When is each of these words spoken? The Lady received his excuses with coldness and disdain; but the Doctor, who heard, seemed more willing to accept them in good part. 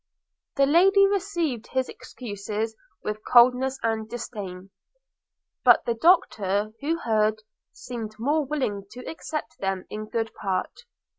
The 0.55 0.65
Lady 0.65 1.05
received 1.05 1.67
his 1.67 1.87
excuses 1.87 2.75
with 3.03 3.21
coldness 3.31 3.77
and 3.83 4.09
disdain; 4.09 4.71
but 5.63 5.85
the 5.85 5.93
Doctor, 5.93 6.71
who 6.81 6.97
heard, 6.97 7.43
seemed 7.71 8.15
more 8.17 8.43
willing 8.43 8.87
to 8.93 9.01
accept 9.07 9.59
them 9.59 9.85
in 9.91 10.07
good 10.09 10.33
part. 10.33 10.73